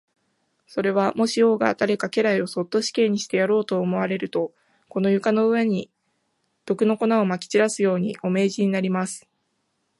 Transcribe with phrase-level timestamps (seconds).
[0.65, 4.51] それは、もし王が誰か家来をそっと死刑にしてやろうと思われると、
[4.89, 5.91] この床の上に、
[6.65, 9.27] 毒の粉をまき散らすように、お命じになります。